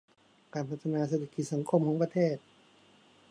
[0.53, 2.35] การพัฒนาเศรษฐกิจสังคมของประเทศ